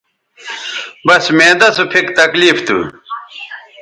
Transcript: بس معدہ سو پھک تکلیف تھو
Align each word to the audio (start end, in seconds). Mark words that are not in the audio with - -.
بس 1.05 1.25
معدہ 1.37 1.67
سو 1.75 1.83
پھک 1.91 2.05
تکلیف 2.19 2.57
تھو 2.67 2.79